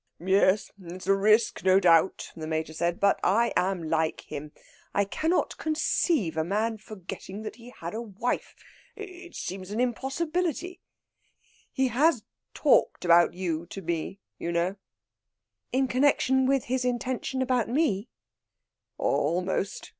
[0.25, 2.99] "Yes, it is a risk, no doubt," the Major said.
[2.99, 4.51] "But I am like him.
[4.95, 8.55] I cannot conceive a man forgetting that he had a wife.
[8.95, 10.81] It seems an impossibility.
[11.71, 12.23] He has
[12.55, 14.77] talked about you to me, you know."
[15.71, 18.09] "In connexion with his intention about me?"
[18.97, 19.89] "Almost.